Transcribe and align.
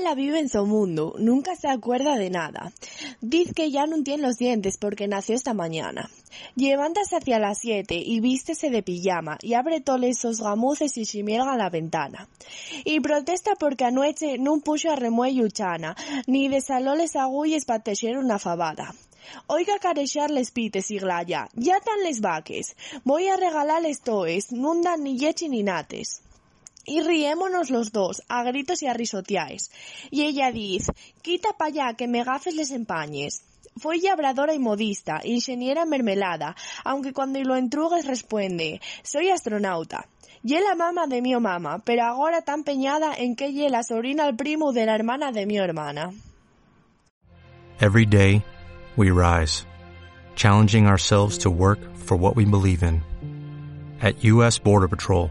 La 0.00 0.16
vive 0.16 0.40
en 0.40 0.48
su 0.48 0.66
mundo, 0.66 1.14
nunca 1.18 1.54
se 1.54 1.68
acuerda 1.68 2.16
de 2.16 2.28
nada. 2.28 2.72
Dice 3.20 3.54
que 3.54 3.70
ya 3.70 3.86
no 3.86 4.02
tiene 4.02 4.24
los 4.24 4.36
dientes 4.36 4.76
porque 4.76 5.06
nació 5.06 5.36
esta 5.36 5.54
mañana. 5.54 6.10
Levántase 6.56 7.16
hacia 7.16 7.38
las 7.38 7.58
siete 7.58 7.94
y 7.94 8.18
vístese 8.18 8.70
de 8.70 8.82
pijama 8.82 9.38
y 9.40 9.54
abre 9.54 9.82
esos 10.02 10.40
gamuces 10.40 10.98
y 10.98 11.06
chimielga 11.06 11.56
la 11.56 11.70
ventana. 11.70 12.28
Y 12.84 12.98
protesta 13.00 13.54
porque 13.54 13.84
anoche 13.84 14.36
no 14.36 14.58
puso 14.58 14.90
a 14.90 14.96
remuello 14.96 15.48
chana, 15.48 15.96
ni 16.26 16.48
desaló 16.48 16.96
les 16.96 17.14
agulles 17.14 17.64
para 17.64 17.84
tejer 17.84 18.18
una 18.18 18.40
fabada. 18.40 18.94
Oiga 19.46 19.78
carejar 19.78 20.30
les 20.30 20.50
pites 20.50 20.90
y 20.90 20.98
glaya, 20.98 21.48
ya 21.54 21.78
tan 21.80 22.02
les 22.02 22.20
vaques. 22.20 22.76
Voy 23.04 23.28
a 23.28 23.36
regalarles 23.36 24.00
toes, 24.00 24.50
nun 24.50 24.82
dan 24.82 25.04
ni 25.04 25.16
leche 25.18 25.48
ni 25.48 25.62
nates. 25.62 26.20
Y 26.84 27.00
riémonos 27.00 27.70
los 27.70 27.92
dos, 27.92 28.22
a 28.28 28.42
gritos 28.42 28.82
y 28.82 28.86
a 28.86 28.94
risoteáis. 28.94 29.70
Y 30.10 30.22
ella 30.22 30.52
dice, 30.52 30.92
quita 31.22 31.52
pa' 31.56 31.66
allá 31.66 31.94
que 31.94 32.08
me 32.08 32.24
gafes 32.24 32.54
les 32.54 32.70
empañes. 32.70 33.42
Fue 33.76 33.98
labradora 33.98 34.54
y 34.54 34.58
modista, 34.58 35.20
ingeniera 35.24 35.84
mermelada, 35.84 36.54
aunque 36.84 37.12
cuando 37.12 37.40
lo 37.42 37.56
entrugues 37.56 38.06
responde, 38.06 38.80
soy 39.02 39.30
astronauta. 39.30 40.06
Y 40.44 40.54
la 40.60 40.74
mamá 40.74 41.06
de 41.06 41.22
mi 41.22 41.34
mamá, 41.34 41.82
pero 41.84 42.04
ahora 42.04 42.42
tan 42.42 42.64
peñada 42.64 43.14
en 43.16 43.34
que 43.34 43.46
ella 43.46 43.70
la 43.70 43.82
sobrina 43.82 44.24
al 44.24 44.36
primo 44.36 44.72
de 44.72 44.84
la 44.84 44.94
hermana 44.94 45.32
de 45.32 45.46
mi 45.46 45.56
hermana. 45.56 46.12
Every 47.80 48.04
day, 48.06 48.44
we 48.96 49.10
rise, 49.10 49.66
challenging 50.36 50.86
ourselves 50.86 51.38
to 51.38 51.50
work 51.50 51.80
for 51.96 52.16
what 52.16 52.36
we 52.36 52.44
believe 52.44 52.82
in. 52.82 53.02
At 54.00 54.22
U.S. 54.22 54.58
Border 54.58 54.86
Patrol, 54.86 55.30